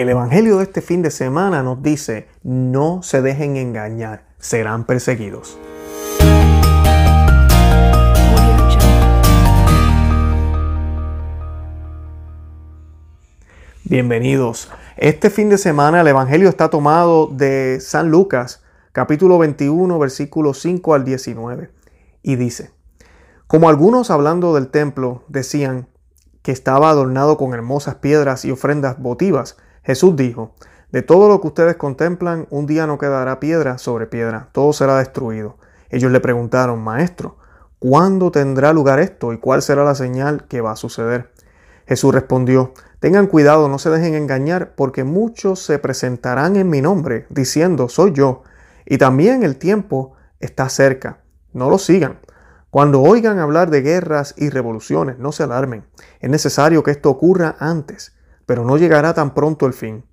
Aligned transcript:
El 0.00 0.08
Evangelio 0.08 0.56
de 0.56 0.62
este 0.62 0.80
fin 0.80 1.02
de 1.02 1.10
semana 1.10 1.62
nos 1.62 1.82
dice, 1.82 2.26
no 2.42 3.02
se 3.02 3.20
dejen 3.20 3.58
engañar, 3.58 4.24
serán 4.38 4.86
perseguidos. 4.86 5.58
Bienvenidos. 13.84 14.70
Este 14.96 15.28
fin 15.28 15.50
de 15.50 15.58
semana 15.58 16.00
el 16.00 16.08
Evangelio 16.08 16.48
está 16.48 16.70
tomado 16.70 17.26
de 17.26 17.78
San 17.82 18.10
Lucas, 18.10 18.62
capítulo 18.92 19.36
21, 19.36 19.98
versículos 19.98 20.62
5 20.62 20.94
al 20.94 21.04
19, 21.04 21.70
y 22.22 22.36
dice, 22.36 22.70
como 23.46 23.68
algunos 23.68 24.10
hablando 24.10 24.54
del 24.54 24.68
templo 24.68 25.24
decían 25.28 25.88
que 26.40 26.52
estaba 26.52 26.88
adornado 26.88 27.36
con 27.36 27.52
hermosas 27.52 27.96
piedras 27.96 28.46
y 28.46 28.50
ofrendas 28.50 28.98
votivas, 28.98 29.58
Jesús 29.90 30.14
dijo, 30.14 30.54
de 30.92 31.02
todo 31.02 31.28
lo 31.28 31.40
que 31.40 31.48
ustedes 31.48 31.74
contemplan, 31.74 32.46
un 32.50 32.66
día 32.66 32.86
no 32.86 32.96
quedará 32.96 33.40
piedra 33.40 33.76
sobre 33.76 34.06
piedra, 34.06 34.48
todo 34.52 34.72
será 34.72 34.98
destruido. 34.98 35.56
Ellos 35.88 36.12
le 36.12 36.20
preguntaron, 36.20 36.80
Maestro, 36.80 37.38
¿cuándo 37.80 38.30
tendrá 38.30 38.72
lugar 38.72 39.00
esto 39.00 39.32
y 39.32 39.38
cuál 39.38 39.62
será 39.62 39.82
la 39.82 39.96
señal 39.96 40.46
que 40.46 40.60
va 40.60 40.70
a 40.70 40.76
suceder? 40.76 41.32
Jesús 41.88 42.14
respondió, 42.14 42.72
Tengan 43.00 43.26
cuidado, 43.26 43.68
no 43.68 43.80
se 43.80 43.90
dejen 43.90 44.14
engañar, 44.14 44.76
porque 44.76 45.02
muchos 45.02 45.58
se 45.58 45.80
presentarán 45.80 46.54
en 46.54 46.70
mi 46.70 46.80
nombre, 46.80 47.26
diciendo, 47.30 47.88
soy 47.88 48.12
yo, 48.12 48.44
y 48.86 48.96
también 48.96 49.42
el 49.42 49.56
tiempo 49.56 50.12
está 50.38 50.68
cerca. 50.68 51.18
No 51.52 51.68
lo 51.68 51.78
sigan. 51.78 52.20
Cuando 52.70 53.02
oigan 53.02 53.40
hablar 53.40 53.70
de 53.70 53.82
guerras 53.82 54.34
y 54.36 54.50
revoluciones, 54.50 55.18
no 55.18 55.32
se 55.32 55.42
alarmen. 55.42 55.84
Es 56.20 56.30
necesario 56.30 56.84
que 56.84 56.92
esto 56.92 57.10
ocurra 57.10 57.56
antes 57.58 58.12
pero 58.50 58.64
no 58.64 58.76
llegará 58.76 59.14
tan 59.14 59.32
pronto 59.32 59.64
el 59.64 59.72
fin. 59.72 60.04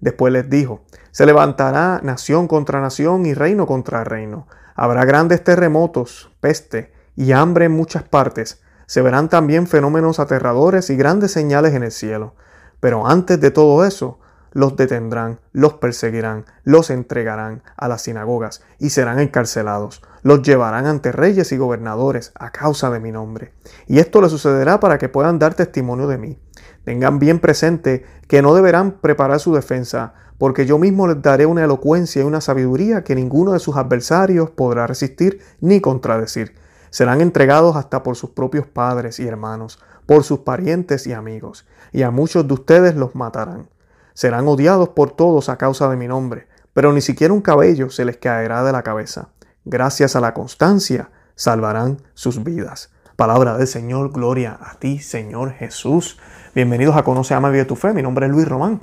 Después 0.00 0.32
les 0.32 0.50
dijo, 0.50 0.82
se 1.12 1.26
levantará 1.26 2.00
nación 2.02 2.48
contra 2.48 2.80
nación 2.80 3.24
y 3.24 3.34
reino 3.34 3.68
contra 3.68 4.02
reino. 4.02 4.48
Habrá 4.74 5.04
grandes 5.04 5.44
terremotos, 5.44 6.32
peste 6.40 6.92
y 7.14 7.30
hambre 7.30 7.66
en 7.66 7.70
muchas 7.70 8.02
partes. 8.02 8.60
Se 8.86 9.00
verán 9.00 9.28
también 9.28 9.68
fenómenos 9.68 10.18
aterradores 10.18 10.90
y 10.90 10.96
grandes 10.96 11.30
señales 11.30 11.72
en 11.74 11.84
el 11.84 11.92
cielo. 11.92 12.34
Pero 12.80 13.06
antes 13.06 13.40
de 13.40 13.52
todo 13.52 13.84
eso, 13.84 14.18
los 14.54 14.76
detendrán, 14.76 15.40
los 15.52 15.74
perseguirán, 15.74 16.46
los 16.62 16.88
entregarán 16.88 17.62
a 17.76 17.88
las 17.88 18.02
sinagogas 18.02 18.62
y 18.78 18.90
serán 18.90 19.18
encarcelados. 19.18 20.00
Los 20.22 20.42
llevarán 20.42 20.86
ante 20.86 21.12
reyes 21.12 21.52
y 21.52 21.58
gobernadores 21.58 22.32
a 22.36 22.50
causa 22.50 22.88
de 22.90 23.00
mi 23.00 23.12
nombre. 23.12 23.52
Y 23.86 23.98
esto 23.98 24.22
les 24.22 24.30
sucederá 24.30 24.80
para 24.80 24.96
que 24.96 25.10
puedan 25.10 25.38
dar 25.38 25.54
testimonio 25.54 26.06
de 26.06 26.18
mí. 26.18 26.38
Tengan 26.84 27.18
bien 27.18 27.40
presente 27.40 28.06
que 28.28 28.42
no 28.42 28.54
deberán 28.54 28.92
preparar 28.92 29.40
su 29.40 29.54
defensa, 29.54 30.14
porque 30.38 30.66
yo 30.66 30.78
mismo 30.78 31.08
les 31.08 31.20
daré 31.20 31.46
una 31.46 31.64
elocuencia 31.64 32.22
y 32.22 32.24
una 32.24 32.40
sabiduría 32.40 33.02
que 33.02 33.14
ninguno 33.14 33.52
de 33.52 33.58
sus 33.58 33.76
adversarios 33.76 34.50
podrá 34.50 34.86
resistir 34.86 35.40
ni 35.60 35.80
contradecir. 35.80 36.54
Serán 36.90 37.20
entregados 37.20 37.74
hasta 37.74 38.04
por 38.04 38.14
sus 38.14 38.30
propios 38.30 38.66
padres 38.66 39.18
y 39.18 39.26
hermanos, 39.26 39.80
por 40.06 40.22
sus 40.22 40.40
parientes 40.40 41.08
y 41.08 41.12
amigos, 41.12 41.66
y 41.92 42.02
a 42.02 42.10
muchos 42.10 42.46
de 42.46 42.54
ustedes 42.54 42.94
los 42.94 43.14
matarán. 43.14 43.68
Serán 44.14 44.46
odiados 44.46 44.90
por 44.90 45.10
todos 45.10 45.48
a 45.48 45.58
causa 45.58 45.88
de 45.88 45.96
mi 45.96 46.06
nombre, 46.06 46.46
pero 46.72 46.92
ni 46.92 47.00
siquiera 47.00 47.34
un 47.34 47.40
cabello 47.40 47.90
se 47.90 48.04
les 48.04 48.16
caerá 48.16 48.62
de 48.62 48.70
la 48.70 48.82
cabeza. 48.82 49.30
Gracias 49.64 50.14
a 50.14 50.20
la 50.20 50.32
constancia, 50.34 51.10
salvarán 51.34 52.00
sus 52.14 52.44
vidas. 52.44 52.92
Palabra 53.16 53.58
del 53.58 53.66
Señor, 53.66 54.12
gloria 54.12 54.56
a 54.60 54.76
ti, 54.78 55.00
Señor 55.00 55.52
Jesús. 55.54 56.18
Bienvenidos 56.54 56.96
a 56.96 57.02
Conoce, 57.02 57.34
Ama, 57.34 57.50
Vive 57.50 57.64
tu 57.64 57.74
Fe. 57.74 57.92
Mi 57.92 58.02
nombre 58.02 58.26
es 58.26 58.32
Luis 58.32 58.46
Román. 58.46 58.82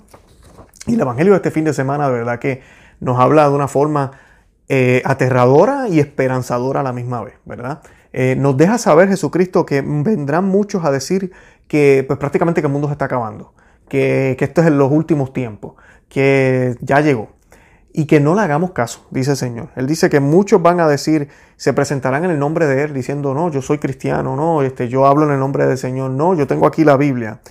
Y 0.85 0.95
el 0.95 0.99
Evangelio 0.99 1.31
de 1.31 1.37
este 1.37 1.51
fin 1.51 1.63
de 1.63 1.73
semana, 1.73 2.09
de 2.09 2.13
verdad 2.13 2.37
que 2.37 2.61
nos 2.99 3.17
habla 3.17 3.47
de 3.47 3.55
una 3.55 3.69
forma 3.69 4.11
eh, 4.67 5.01
aterradora 5.05 5.87
y 5.87 6.01
esperanzadora 6.01 6.81
a 6.81 6.83
la 6.83 6.91
misma 6.91 7.23
vez, 7.23 7.35
¿verdad? 7.45 7.81
Eh, 8.11 8.35
nos 8.37 8.57
deja 8.57 8.77
saber 8.77 9.07
Jesucristo 9.07 9.65
que 9.65 9.81
vendrán 9.81 10.43
muchos 10.43 10.83
a 10.83 10.91
decir 10.91 11.31
que 11.69 12.03
pues, 12.05 12.19
prácticamente 12.19 12.61
que 12.61 12.67
el 12.67 12.73
mundo 12.73 12.89
se 12.89 12.93
está 12.93 13.05
acabando, 13.05 13.53
que, 13.91 14.37
esto 14.39 14.61
es 14.61 14.67
en 14.67 14.77
los 14.77 14.89
últimos 14.89 15.33
tiempos, 15.33 15.73
que 16.07 16.77
ya 16.79 17.01
llegó 17.01 17.27
y 17.91 18.05
que 18.05 18.21
no 18.21 18.35
le 18.35 18.41
hagamos 18.41 18.71
caso, 18.71 19.05
dice 19.11 19.31
el 19.31 19.37
Señor. 19.37 19.67
Él 19.75 19.85
dice 19.85 20.09
que 20.09 20.21
muchos 20.21 20.61
van 20.61 20.79
a 20.79 20.87
decir, 20.87 21.27
se 21.57 21.73
presentarán 21.73 22.23
en 22.23 22.31
el 22.31 22.39
nombre 22.39 22.67
de 22.67 22.83
Él 22.83 22.93
diciendo, 22.93 23.33
no, 23.33 23.51
yo 23.51 23.61
soy 23.61 23.79
cristiano, 23.79 24.37
no, 24.37 24.61
este, 24.61 24.87
yo 24.87 25.07
hablo 25.07 25.25
en 25.25 25.31
el 25.31 25.39
nombre 25.39 25.65
del 25.65 25.77
Señor, 25.77 26.11
no, 26.11 26.35
yo 26.35 26.47
tengo 26.47 26.67
aquí 26.67 26.85
la 26.85 26.95
Biblia 26.95 27.41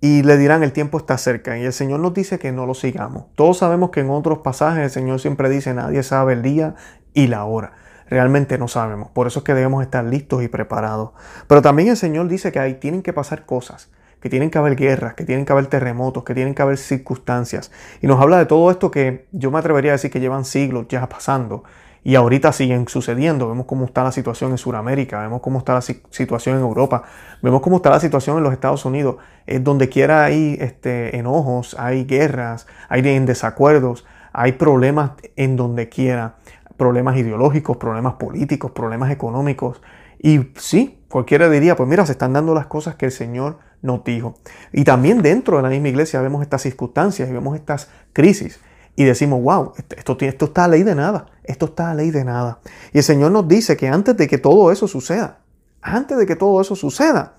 y 0.00 0.22
le 0.22 0.38
dirán 0.38 0.62
el 0.62 0.70
tiempo 0.70 0.96
está 0.96 1.18
cerca. 1.18 1.58
Y 1.58 1.64
el 1.64 1.72
Señor 1.72 1.98
nos 1.98 2.14
dice 2.14 2.38
que 2.38 2.52
no 2.52 2.66
lo 2.66 2.74
sigamos. 2.74 3.24
Todos 3.34 3.58
sabemos 3.58 3.90
que 3.90 3.98
en 3.98 4.10
otros 4.10 4.38
pasajes 4.38 4.84
el 4.84 4.90
Señor 4.90 5.18
siempre 5.18 5.50
dice 5.50 5.74
nadie 5.74 6.04
sabe 6.04 6.34
el 6.34 6.42
día 6.42 6.76
y 7.14 7.26
la 7.26 7.44
hora. 7.44 7.72
Realmente 8.08 8.58
no 8.58 8.68
sabemos. 8.68 9.10
Por 9.10 9.26
eso 9.26 9.40
es 9.40 9.44
que 9.44 9.54
debemos 9.54 9.82
estar 9.82 10.04
listos 10.04 10.44
y 10.44 10.48
preparados. 10.48 11.10
Pero 11.48 11.62
también 11.62 11.88
el 11.88 11.96
Señor 11.96 12.28
dice 12.28 12.52
que 12.52 12.60
ahí 12.60 12.74
tienen 12.74 13.02
que 13.02 13.12
pasar 13.12 13.44
cosas, 13.44 13.90
que 14.20 14.28
tienen 14.28 14.50
que 14.50 14.58
haber 14.58 14.76
guerras, 14.76 15.14
que 15.14 15.24
tienen 15.24 15.44
que 15.44 15.52
haber 15.52 15.66
terremotos, 15.66 16.24
que 16.24 16.34
tienen 16.34 16.54
que 16.54 16.62
haber 16.62 16.76
circunstancias. 16.76 17.72
Y 18.00 18.06
nos 18.06 18.20
habla 18.20 18.38
de 18.38 18.46
todo 18.46 18.70
esto 18.70 18.90
que 18.90 19.26
yo 19.32 19.50
me 19.50 19.58
atrevería 19.58 19.92
a 19.92 19.94
decir 19.94 20.10
que 20.10 20.20
llevan 20.20 20.44
siglos 20.44 20.86
ya 20.88 21.08
pasando 21.08 21.64
y 22.02 22.14
ahorita 22.14 22.52
siguen 22.52 22.88
sucediendo. 22.88 23.48
Vemos 23.48 23.66
cómo 23.66 23.84
está 23.84 24.04
la 24.04 24.12
situación 24.12 24.52
en 24.52 24.58
Sudamérica, 24.58 25.20
vemos 25.20 25.40
cómo 25.40 25.58
está 25.58 25.74
la 25.74 25.82
situación 25.82 26.56
en 26.56 26.62
Europa, 26.62 27.02
vemos 27.42 27.60
cómo 27.60 27.76
está 27.76 27.90
la 27.90 28.00
situación 28.00 28.38
en 28.38 28.44
los 28.44 28.52
Estados 28.52 28.84
Unidos. 28.84 29.16
Es 29.46 29.62
donde 29.62 29.88
quiera 29.88 30.24
hay 30.24 30.56
este, 30.60 31.16
enojos, 31.16 31.76
hay 31.78 32.04
guerras, 32.04 32.66
hay 32.88 33.02
desacuerdos, 33.02 34.06
hay 34.32 34.52
problemas 34.52 35.12
en 35.36 35.56
donde 35.56 35.88
quiera, 35.88 36.36
problemas 36.76 37.16
ideológicos, 37.16 37.76
problemas 37.76 38.14
políticos, 38.14 38.70
problemas 38.70 39.10
económicos. 39.10 39.82
Y 40.18 40.50
sí, 40.56 41.02
cualquiera 41.08 41.48
diría, 41.48 41.76
pues 41.76 41.88
mira, 41.88 42.06
se 42.06 42.12
están 42.12 42.32
dando 42.32 42.54
las 42.54 42.66
cosas 42.66 42.94
que 42.94 43.06
el 43.06 43.12
Señor 43.12 43.58
nos 43.82 44.04
dijo. 44.04 44.36
Y 44.72 44.84
también 44.84 45.22
dentro 45.22 45.56
de 45.56 45.62
la 45.62 45.68
misma 45.68 45.88
iglesia 45.88 46.20
vemos 46.20 46.42
estas 46.42 46.62
circunstancias 46.62 47.28
y 47.28 47.32
vemos 47.32 47.56
estas 47.56 47.88
crisis 48.12 48.60
y 48.96 49.04
decimos, 49.04 49.42
wow, 49.42 49.72
esto, 49.96 50.16
esto 50.20 50.44
está 50.46 50.64
a 50.64 50.68
ley 50.68 50.82
de 50.82 50.94
nada, 50.94 51.26
esto 51.44 51.66
está 51.66 51.90
a 51.90 51.94
ley 51.94 52.10
de 52.10 52.24
nada. 52.24 52.60
Y 52.92 52.98
el 52.98 53.04
Señor 53.04 53.32
nos 53.32 53.48
dice 53.48 53.76
que 53.76 53.88
antes 53.88 54.16
de 54.16 54.28
que 54.28 54.38
todo 54.38 54.70
eso 54.72 54.88
suceda, 54.88 55.38
antes 55.80 56.18
de 56.18 56.26
que 56.26 56.36
todo 56.36 56.60
eso 56.60 56.76
suceda, 56.76 57.34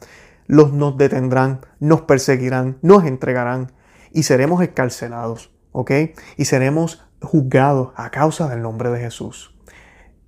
los 0.47 0.73
nos 0.73 0.97
detendrán, 0.97 1.61
nos 1.79 2.01
perseguirán, 2.01 2.77
nos 2.81 3.05
entregarán 3.05 3.71
y 4.11 4.23
seremos 4.23 4.61
escarcelados, 4.61 5.51
¿ok? 5.71 5.91
Y 6.37 6.45
seremos 6.45 7.05
juzgados 7.21 7.93
a 7.95 8.09
causa 8.09 8.49
del 8.49 8.61
nombre 8.61 8.89
de 8.89 8.99
Jesús. 8.99 9.55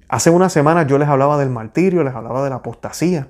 Hace 0.07 0.29
unas 0.29 0.53
semanas 0.53 0.85
yo 0.87 0.97
les 0.99 1.07
hablaba 1.07 1.37
del 1.37 1.49
martirio, 1.49 2.03
les 2.03 2.13
hablaba 2.13 2.43
de 2.43 2.51
la 2.51 2.57
apostasía. 2.57 3.29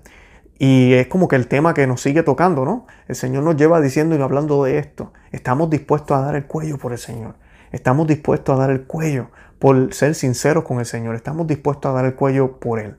Y 0.59 0.93
es 0.93 1.07
como 1.07 1.27
que 1.27 1.35
el 1.35 1.47
tema 1.47 1.73
que 1.73 1.87
nos 1.87 2.01
sigue 2.01 2.23
tocando, 2.23 2.63
¿no? 2.65 2.87
El 3.07 3.15
Señor 3.15 3.43
nos 3.43 3.55
lleva 3.55 3.81
diciendo 3.81 4.15
y 4.15 4.21
hablando 4.21 4.63
de 4.63 4.77
esto. 4.77 5.11
Estamos 5.31 5.69
dispuestos 5.69 6.17
a 6.17 6.21
dar 6.21 6.35
el 6.35 6.45
cuello 6.45 6.77
por 6.77 6.91
el 6.91 6.97
Señor. 6.97 7.35
Estamos 7.71 8.07
dispuestos 8.07 8.55
a 8.55 8.59
dar 8.59 8.69
el 8.69 8.83
cuello 8.83 9.31
por 9.59 9.93
ser 9.93 10.15
sinceros 10.15 10.63
con 10.63 10.79
el 10.79 10.85
Señor. 10.85 11.15
Estamos 11.15 11.47
dispuestos 11.47 11.89
a 11.89 11.93
dar 11.93 12.05
el 12.05 12.15
cuello 12.15 12.59
por 12.59 12.79
Él. 12.79 12.97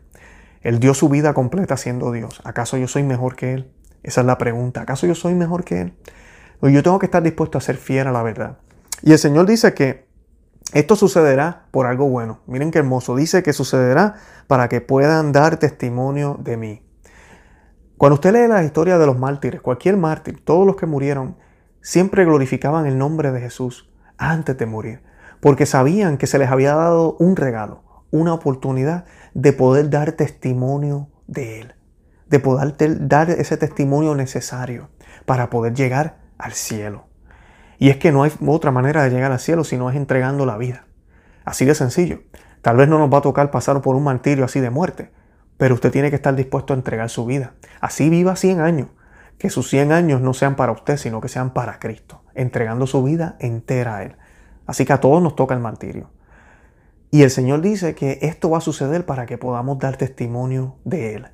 Él 0.62 0.80
dio 0.80 0.94
su 0.94 1.08
vida 1.08 1.32
completa 1.32 1.76
siendo 1.76 2.10
Dios. 2.10 2.40
¿Acaso 2.44 2.76
yo 2.76 2.88
soy 2.88 3.02
mejor 3.02 3.36
que 3.36 3.52
Él? 3.52 3.70
Esa 4.02 4.22
es 4.22 4.26
la 4.26 4.38
pregunta. 4.38 4.82
¿Acaso 4.82 5.06
yo 5.06 5.14
soy 5.14 5.34
mejor 5.34 5.64
que 5.64 5.80
Él? 5.82 5.94
Yo 6.62 6.82
tengo 6.82 6.98
que 6.98 7.06
estar 7.06 7.22
dispuesto 7.22 7.58
a 7.58 7.60
ser 7.60 7.76
fiel 7.76 8.06
a 8.06 8.12
la 8.12 8.22
verdad. 8.22 8.58
Y 9.02 9.12
el 9.12 9.18
Señor 9.18 9.46
dice 9.46 9.74
que 9.74 10.06
esto 10.72 10.96
sucederá 10.96 11.66
por 11.70 11.86
algo 11.86 12.08
bueno. 12.08 12.40
Miren 12.46 12.70
qué 12.70 12.78
hermoso. 12.78 13.14
Dice 13.14 13.42
que 13.42 13.52
sucederá 13.52 14.14
para 14.46 14.68
que 14.68 14.80
puedan 14.80 15.32
dar 15.32 15.58
testimonio 15.58 16.38
de 16.42 16.56
mí. 16.56 16.83
Cuando 17.96 18.14
usted 18.14 18.32
lee 18.32 18.48
la 18.48 18.64
historia 18.64 18.98
de 18.98 19.06
los 19.06 19.18
mártires, 19.18 19.60
cualquier 19.60 19.96
mártir, 19.96 20.44
todos 20.44 20.66
los 20.66 20.74
que 20.74 20.86
murieron, 20.86 21.36
siempre 21.80 22.24
glorificaban 22.24 22.86
el 22.86 22.98
nombre 22.98 23.30
de 23.30 23.40
Jesús 23.40 23.88
antes 24.18 24.58
de 24.58 24.66
morir, 24.66 25.02
porque 25.40 25.64
sabían 25.64 26.18
que 26.18 26.26
se 26.26 26.38
les 26.38 26.50
había 26.50 26.74
dado 26.74 27.16
un 27.20 27.36
regalo, 27.36 27.84
una 28.10 28.34
oportunidad 28.34 29.04
de 29.34 29.52
poder 29.52 29.90
dar 29.90 30.12
testimonio 30.12 31.08
de 31.28 31.60
Él, 31.60 31.74
de 32.28 32.40
poder 32.40 32.74
dar 33.06 33.30
ese 33.30 33.56
testimonio 33.56 34.16
necesario 34.16 34.88
para 35.24 35.48
poder 35.48 35.74
llegar 35.74 36.18
al 36.36 36.52
cielo. 36.52 37.06
Y 37.78 37.90
es 37.90 37.96
que 37.98 38.10
no 38.10 38.24
hay 38.24 38.32
otra 38.44 38.72
manera 38.72 39.04
de 39.04 39.10
llegar 39.10 39.30
al 39.30 39.40
cielo 39.40 39.62
si 39.62 39.76
no 39.76 39.88
es 39.88 39.96
entregando 39.96 40.46
la 40.46 40.56
vida. 40.56 40.86
Así 41.44 41.64
de 41.64 41.74
sencillo. 41.74 42.22
Tal 42.60 42.76
vez 42.76 42.88
no 42.88 42.98
nos 42.98 43.12
va 43.12 43.18
a 43.18 43.22
tocar 43.22 43.50
pasar 43.50 43.82
por 43.82 43.94
un 43.94 44.04
martirio 44.04 44.44
así 44.44 44.58
de 44.58 44.70
muerte, 44.70 45.12
pero 45.64 45.76
usted 45.76 45.90
tiene 45.90 46.10
que 46.10 46.16
estar 46.16 46.36
dispuesto 46.36 46.74
a 46.74 46.76
entregar 46.76 47.08
su 47.08 47.24
vida. 47.24 47.54
Así 47.80 48.10
viva 48.10 48.36
100 48.36 48.60
años, 48.60 48.88
que 49.38 49.48
sus 49.48 49.70
100 49.70 49.92
años 49.92 50.20
no 50.20 50.34
sean 50.34 50.56
para 50.56 50.72
usted, 50.72 50.98
sino 50.98 51.22
que 51.22 51.28
sean 51.28 51.54
para 51.54 51.78
Cristo, 51.78 52.20
entregando 52.34 52.86
su 52.86 53.02
vida 53.02 53.36
entera 53.40 53.96
a 53.96 54.02
Él. 54.02 54.16
Así 54.66 54.84
que 54.84 54.92
a 54.92 55.00
todos 55.00 55.22
nos 55.22 55.36
toca 55.36 55.54
el 55.54 55.60
martirio. 55.60 56.10
Y 57.10 57.22
el 57.22 57.30
Señor 57.30 57.62
dice 57.62 57.94
que 57.94 58.18
esto 58.20 58.50
va 58.50 58.58
a 58.58 58.60
suceder 58.60 59.06
para 59.06 59.24
que 59.24 59.38
podamos 59.38 59.78
dar 59.78 59.96
testimonio 59.96 60.76
de 60.84 61.14
Él. 61.14 61.28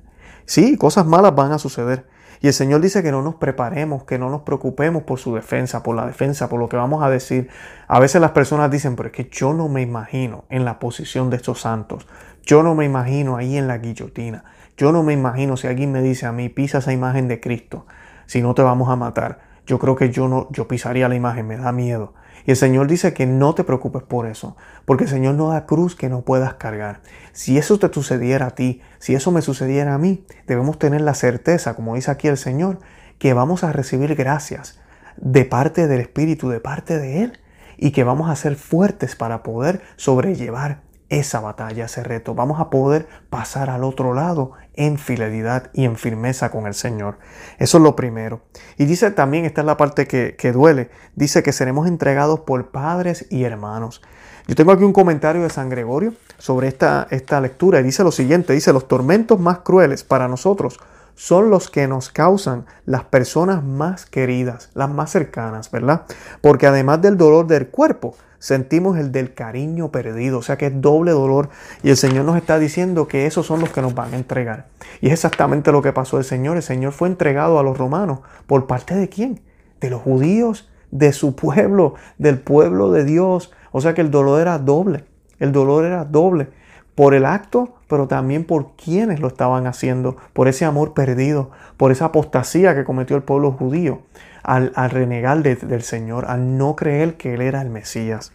Sí, 0.45 0.77
cosas 0.77 1.05
malas 1.05 1.35
van 1.35 1.51
a 1.51 1.59
suceder, 1.59 2.07
Y 2.41 2.47
el 2.47 2.53
Señor 2.53 2.81
dice 2.81 3.03
que 3.03 3.11
no 3.11 3.21
nos 3.21 3.35
preparemos, 3.35 4.03
que 4.03 4.17
no 4.17 4.31
nos 4.31 4.41
preocupemos 4.41 5.03
por 5.03 5.19
su 5.19 5.35
defensa, 5.35 5.83
por 5.83 5.95
la 5.95 6.07
defensa, 6.07 6.49
por 6.49 6.59
lo 6.59 6.67
que 6.69 6.75
vamos 6.75 7.03
a 7.03 7.09
decir. 7.09 7.49
A 7.87 7.99
veces 7.99 8.19
las 8.19 8.31
personas 8.31 8.71
dicen, 8.71 8.95
pero 8.95 9.07
es 9.07 9.13
que 9.13 9.29
yo 9.31 9.53
no 9.53 9.69
me 9.69 9.83
imagino 9.83 10.45
en 10.49 10.65
la 10.65 10.79
posición 10.79 11.29
de 11.29 11.37
estos 11.37 11.61
santos. 11.61 12.07
Yo 12.43 12.63
no 12.63 12.73
me 12.73 12.85
imagino 12.85 13.37
ahí 13.37 13.57
en 13.57 13.67
la 13.67 13.77
guillotina. 13.77 14.43
Yo 14.75 14.91
no 14.91 15.03
me 15.03 15.13
imagino 15.13 15.55
si 15.55 15.67
alguien 15.67 15.91
me 15.91 16.01
dice 16.01 16.25
a 16.25 16.31
mí, 16.31 16.49
pisa 16.49 16.79
esa 16.79 16.91
imagen 16.91 17.27
de 17.27 17.39
Cristo, 17.39 17.85
si 18.25 18.41
no 18.41 18.55
te 18.55 18.63
vamos 18.63 18.89
a 18.89 18.95
matar. 18.95 19.50
Yo 19.65 19.79
creo 19.79 19.95
que 19.95 20.09
yo 20.09 20.27
no, 20.27 20.47
yo 20.51 20.67
pisaría 20.67 21.07
la 21.07 21.15
imagen, 21.15 21.47
me 21.47 21.57
da 21.57 21.71
miedo. 21.71 22.13
Y 22.45 22.51
el 22.51 22.57
Señor 22.57 22.87
dice 22.87 23.13
que 23.13 23.25
no 23.25 23.53
te 23.53 23.63
preocupes 23.63 24.03
por 24.03 24.25
eso, 24.25 24.55
porque 24.85 25.03
el 25.03 25.09
Señor 25.09 25.35
no 25.35 25.49
da 25.49 25.65
cruz 25.65 25.95
que 25.95 26.09
no 26.09 26.21
puedas 26.21 26.55
cargar. 26.55 27.01
Si 27.33 27.57
eso 27.57 27.77
te 27.77 27.93
sucediera 27.93 28.47
a 28.47 28.55
ti, 28.55 28.81
si 28.99 29.13
eso 29.13 29.31
me 29.31 29.41
sucediera 29.41 29.93
a 29.93 29.97
mí, 29.97 30.25
debemos 30.47 30.79
tener 30.79 31.01
la 31.01 31.13
certeza, 31.13 31.75
como 31.75 31.95
dice 31.95 32.09
aquí 32.11 32.27
el 32.27 32.37
Señor, 32.37 32.79
que 33.19 33.33
vamos 33.33 33.63
a 33.63 33.71
recibir 33.71 34.15
gracias 34.15 34.79
de 35.17 35.45
parte 35.45 35.87
del 35.87 36.01
Espíritu, 36.01 36.49
de 36.49 36.59
parte 36.59 36.97
de 36.97 37.23
Él, 37.23 37.39
y 37.77 37.91
que 37.91 38.03
vamos 38.03 38.29
a 38.29 38.35
ser 38.35 38.55
fuertes 38.55 39.15
para 39.15 39.43
poder 39.43 39.81
sobrellevar 39.95 40.81
esa 41.09 41.41
batalla, 41.41 41.85
ese 41.85 42.03
reto. 42.03 42.33
Vamos 42.33 42.59
a 42.59 42.69
poder 42.69 43.07
pasar 43.29 43.69
al 43.69 43.83
otro 43.83 44.13
lado 44.13 44.53
en 44.75 44.97
fidelidad 44.97 45.69
y 45.73 45.85
en 45.85 45.97
firmeza 45.97 46.51
con 46.51 46.67
el 46.67 46.73
Señor. 46.73 47.17
Eso 47.59 47.77
es 47.77 47.83
lo 47.83 47.95
primero. 47.95 48.41
Y 48.77 48.85
dice 48.85 49.11
también, 49.11 49.45
esta 49.45 49.61
es 49.61 49.67
la 49.67 49.77
parte 49.77 50.07
que, 50.07 50.35
que 50.37 50.51
duele, 50.51 50.89
dice 51.15 51.43
que 51.43 51.51
seremos 51.51 51.87
entregados 51.87 52.41
por 52.41 52.71
padres 52.71 53.25
y 53.29 53.43
hermanos. 53.43 54.01
Yo 54.47 54.55
tengo 54.55 54.71
aquí 54.71 54.83
un 54.83 54.93
comentario 54.93 55.43
de 55.43 55.49
San 55.49 55.69
Gregorio 55.69 56.13
sobre 56.37 56.67
esta, 56.67 57.07
esta 57.11 57.39
lectura 57.39 57.79
y 57.79 57.83
dice 57.83 58.03
lo 58.03 58.11
siguiente, 58.11 58.53
dice, 58.53 58.73
los 58.73 58.87
tormentos 58.87 59.39
más 59.39 59.59
crueles 59.59 60.03
para 60.03 60.27
nosotros 60.27 60.79
son 61.21 61.51
los 61.51 61.69
que 61.69 61.87
nos 61.87 62.09
causan 62.09 62.65
las 62.87 63.03
personas 63.03 63.63
más 63.63 64.07
queridas, 64.07 64.71
las 64.73 64.89
más 64.89 65.11
cercanas, 65.11 65.69
¿verdad? 65.69 66.01
Porque 66.41 66.65
además 66.65 66.99
del 67.03 67.15
dolor 67.15 67.45
del 67.45 67.67
cuerpo, 67.67 68.15
sentimos 68.39 68.97
el 68.97 69.11
del 69.11 69.35
cariño 69.35 69.91
perdido, 69.91 70.39
o 70.39 70.41
sea 70.41 70.57
que 70.57 70.65
es 70.65 70.81
doble 70.81 71.11
dolor. 71.11 71.49
Y 71.83 71.91
el 71.91 71.97
Señor 71.97 72.25
nos 72.25 72.37
está 72.37 72.57
diciendo 72.57 73.07
que 73.07 73.27
esos 73.27 73.45
son 73.45 73.59
los 73.59 73.69
que 73.69 73.83
nos 73.83 73.93
van 73.93 74.15
a 74.15 74.17
entregar. 74.17 74.69
Y 74.99 75.09
es 75.09 75.13
exactamente 75.13 75.71
lo 75.71 75.83
que 75.83 75.93
pasó 75.93 76.17
el 76.17 76.23
Señor, 76.23 76.57
el 76.57 76.63
Señor 76.63 76.91
fue 76.91 77.07
entregado 77.07 77.59
a 77.59 77.63
los 77.63 77.77
romanos, 77.77 78.21
¿por 78.47 78.65
parte 78.65 78.95
de 78.95 79.07
quién? 79.07 79.41
De 79.79 79.91
los 79.91 80.01
judíos, 80.01 80.71
de 80.89 81.13
su 81.13 81.35
pueblo, 81.35 81.93
del 82.17 82.39
pueblo 82.39 82.91
de 82.91 83.05
Dios, 83.05 83.51
o 83.71 83.79
sea 83.79 83.93
que 83.93 84.01
el 84.01 84.09
dolor 84.09 84.41
era 84.41 84.57
doble, 84.57 85.05
el 85.37 85.51
dolor 85.51 85.85
era 85.85 86.03
doble 86.03 86.47
por 86.95 87.13
el 87.13 87.25
acto, 87.25 87.75
pero 87.87 88.07
también 88.07 88.45
por 88.45 88.75
quienes 88.75 89.19
lo 89.19 89.27
estaban 89.27 89.67
haciendo, 89.67 90.17
por 90.33 90.47
ese 90.47 90.65
amor 90.65 90.93
perdido, 90.93 91.51
por 91.77 91.91
esa 91.91 92.05
apostasía 92.05 92.75
que 92.75 92.83
cometió 92.83 93.15
el 93.15 93.23
pueblo 93.23 93.51
judío 93.51 94.01
al, 94.43 94.71
renegar 94.89 95.41
del 95.41 95.83
Señor, 95.83 96.25
al 96.25 96.57
no 96.57 96.75
creer 96.75 97.17
que 97.17 97.33
Él 97.33 97.41
era 97.41 97.61
el 97.61 97.69
Mesías. 97.69 98.33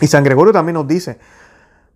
Y 0.00 0.08
San 0.08 0.24
Gregorio 0.24 0.52
también 0.52 0.74
nos 0.74 0.88
dice, 0.88 1.18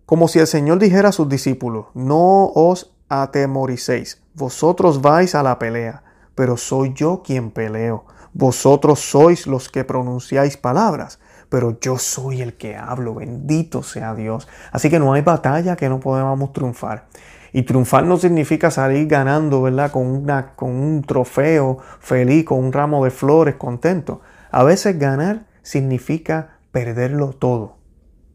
como 0.05 0.27
si 0.27 0.39
el 0.39 0.47
Señor 0.47 0.79
dijera 0.79 1.09
a 1.09 1.11
sus 1.13 1.29
discípulos, 1.29 1.87
no 1.93 2.45
os 2.47 2.91
atemoricéis, 3.09 4.21
vosotros 4.33 5.01
vais 5.01 5.35
a 5.35 5.43
la 5.43 5.59
pelea, 5.59 6.03
pero 6.33 6.57
soy 6.57 6.93
yo 6.93 7.21
quien 7.23 7.51
peleo. 7.51 8.05
Vosotros 8.33 8.99
sois 8.99 9.47
los 9.47 9.69
que 9.69 9.83
pronunciáis 9.83 10.55
palabras, 10.55 11.19
pero 11.49 11.79
yo 11.79 11.97
soy 11.97 12.41
el 12.41 12.53
que 12.53 12.77
hablo, 12.77 13.15
bendito 13.15 13.83
sea 13.83 14.13
Dios. 14.13 14.47
Así 14.71 14.89
que 14.89 14.99
no 14.99 15.13
hay 15.13 15.21
batalla 15.21 15.75
que 15.75 15.89
no 15.89 15.99
podamos 15.99 16.53
triunfar. 16.53 17.07
Y 17.51 17.63
triunfar 17.63 18.05
no 18.05 18.17
significa 18.17 18.69
salir 18.69 19.07
ganando, 19.07 19.63
¿verdad? 19.63 19.91
Con, 19.91 20.05
una, 20.05 20.53
con 20.55 20.69
un 20.69 21.01
trofeo 21.01 21.79
feliz, 21.99 22.45
con 22.45 22.59
un 22.59 22.71
ramo 22.71 23.03
de 23.03 23.11
flores 23.11 23.55
contento. 23.55 24.21
A 24.51 24.63
veces 24.63 24.99
ganar 24.99 25.47
significa 25.63 26.59
perderlo 26.71 27.33
todo, 27.33 27.77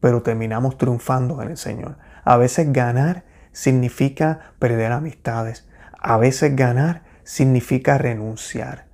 pero 0.01 0.23
terminamos 0.23 0.77
triunfando 0.77 1.41
en 1.43 1.51
el 1.51 1.57
Señor. 1.57 1.97
A 2.25 2.37
veces 2.37 2.73
ganar 2.73 3.25
significa 3.53 4.55
perder 4.59 4.91
amistades. 4.91 5.69
A 6.01 6.17
veces 6.17 6.57
ganar 6.57 7.03
significa 7.23 7.97
renunciar. 7.99 8.87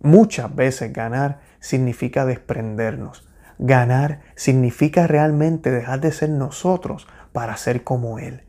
Muchas 0.00 0.54
veces 0.54 0.92
ganar 0.92 1.40
significa 1.60 2.24
desprendernos. 2.24 3.27
Ganar 3.58 4.20
significa 4.36 5.06
realmente 5.06 5.70
dejar 5.70 6.00
de 6.00 6.12
ser 6.12 6.30
nosotros 6.30 7.06
para 7.32 7.56
ser 7.56 7.84
como 7.84 8.18
Él. 8.18 8.42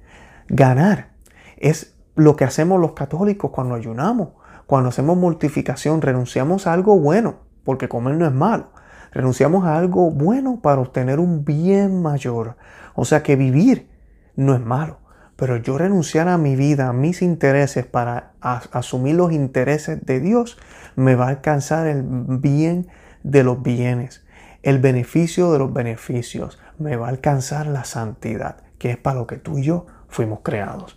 Ganar 0.47 1.09
es 1.57 1.95
lo 2.15 2.35
que 2.35 2.45
hacemos 2.45 2.79
los 2.79 2.93
católicos 2.93 3.51
cuando 3.51 3.75
ayunamos, 3.75 4.29
cuando 4.65 4.89
hacemos 4.89 5.17
mortificación, 5.17 6.01
renunciamos 6.01 6.67
a 6.67 6.73
algo 6.73 6.99
bueno, 6.99 7.37
porque 7.63 7.89
comer 7.89 8.15
no 8.15 8.27
es 8.27 8.31
malo. 8.31 8.69
Renunciamos 9.11 9.65
a 9.65 9.77
algo 9.77 10.11
bueno 10.11 10.61
para 10.61 10.81
obtener 10.81 11.19
un 11.19 11.43
bien 11.43 12.01
mayor. 12.01 12.55
O 12.93 13.05
sea 13.05 13.23
que 13.23 13.35
vivir 13.35 13.89
no 14.35 14.53
es 14.53 14.61
malo. 14.61 14.99
Pero 15.35 15.57
yo 15.57 15.77
renunciar 15.77 16.27
a 16.27 16.37
mi 16.37 16.55
vida, 16.55 16.89
a 16.89 16.93
mis 16.93 17.21
intereses 17.21 17.85
para 17.85 18.33
asumir 18.41 19.15
los 19.15 19.31
intereses 19.31 20.05
de 20.05 20.19
Dios, 20.19 20.57
me 20.95 21.15
va 21.15 21.25
a 21.25 21.29
alcanzar 21.29 21.87
el 21.87 22.03
bien 22.03 22.89
de 23.23 23.43
los 23.43 23.63
bienes, 23.63 24.25
el 24.63 24.79
beneficio 24.79 25.51
de 25.51 25.59
los 25.59 25.73
beneficios, 25.73 26.59
me 26.77 26.95
va 26.95 27.07
a 27.07 27.09
alcanzar 27.09 27.67
la 27.67 27.83
santidad, 27.83 28.57
que 28.77 28.91
es 28.91 28.97
para 28.97 29.19
lo 29.19 29.27
que 29.27 29.37
tú 29.37 29.57
y 29.57 29.63
yo 29.63 29.85
fuimos 30.07 30.39
creados. 30.43 30.95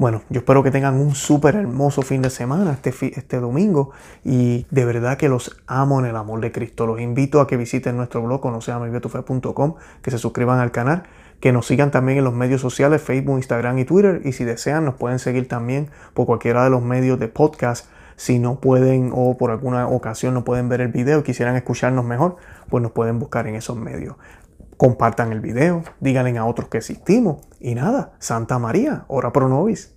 Bueno, 0.00 0.22
yo 0.30 0.38
espero 0.38 0.62
que 0.62 0.70
tengan 0.70 0.94
un 0.94 1.14
súper 1.14 1.56
hermoso 1.56 2.00
fin 2.00 2.22
de 2.22 2.30
semana 2.30 2.72
este, 2.72 3.18
este 3.18 3.38
domingo 3.38 3.90
y 4.24 4.64
de 4.70 4.86
verdad 4.86 5.18
que 5.18 5.28
los 5.28 5.60
amo 5.66 6.00
en 6.00 6.06
el 6.06 6.16
amor 6.16 6.40
de 6.40 6.52
Cristo. 6.52 6.86
Los 6.86 7.02
invito 7.02 7.38
a 7.38 7.46
que 7.46 7.58
visiten 7.58 7.98
nuestro 7.98 8.22
blog 8.22 8.40
conoceameviatufe.com, 8.40 9.74
que 10.00 10.10
se 10.10 10.16
suscriban 10.16 10.58
al 10.58 10.70
canal, 10.70 11.02
que 11.38 11.52
nos 11.52 11.66
sigan 11.66 11.90
también 11.90 12.16
en 12.16 12.24
los 12.24 12.32
medios 12.32 12.62
sociales 12.62 13.02
Facebook, 13.02 13.36
Instagram 13.36 13.78
y 13.78 13.84
Twitter 13.84 14.22
y 14.24 14.32
si 14.32 14.44
desean 14.44 14.86
nos 14.86 14.94
pueden 14.94 15.18
seguir 15.18 15.48
también 15.48 15.90
por 16.14 16.24
cualquiera 16.24 16.64
de 16.64 16.70
los 16.70 16.80
medios 16.80 17.18
de 17.18 17.28
podcast. 17.28 17.86
Si 18.20 18.38
no 18.38 18.60
pueden 18.60 19.12
o 19.14 19.38
por 19.38 19.50
alguna 19.50 19.88
ocasión 19.88 20.34
no 20.34 20.44
pueden 20.44 20.68
ver 20.68 20.82
el 20.82 20.88
video 20.88 21.22
quisieran 21.22 21.56
escucharnos 21.56 22.04
mejor, 22.04 22.36
pues 22.68 22.82
nos 22.82 22.92
pueden 22.92 23.18
buscar 23.18 23.46
en 23.46 23.54
esos 23.54 23.78
medios 23.78 24.16
compartan 24.76 25.32
el 25.32 25.40
video, 25.40 25.82
díganle 26.00 26.38
a 26.38 26.44
otros 26.46 26.68
que 26.68 26.78
existimos 26.78 27.46
y 27.60 27.74
nada, 27.74 28.12
Santa 28.18 28.58
María, 28.58 29.04
ora 29.08 29.30
pro 29.30 29.46
nobis. 29.46 29.94